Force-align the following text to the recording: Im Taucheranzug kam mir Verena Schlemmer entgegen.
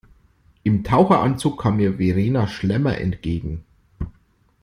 Im 0.63 0.83
Taucheranzug 0.83 1.61
kam 1.61 1.77
mir 1.77 1.97
Verena 1.97 2.47
Schlemmer 2.47 2.97
entgegen. 2.97 3.63